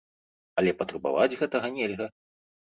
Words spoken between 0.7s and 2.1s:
патрабаваць гэтага нельга.